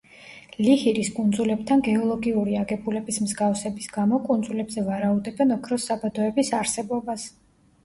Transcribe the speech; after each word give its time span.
ლიჰირის 0.67 1.11
კუნძულებთან 1.17 1.83
გეოლოგიური 1.87 2.57
აგებულების 2.61 3.21
მსგავსების 3.27 3.91
გამო 3.99 4.21
კუნძულებზე 4.31 4.87
ვარაუდობენ 4.91 5.55
ოქროს 5.59 5.89
საბადოების 5.93 6.53
არსებობას. 6.65 7.31